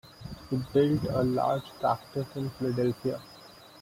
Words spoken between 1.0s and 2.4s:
a large practice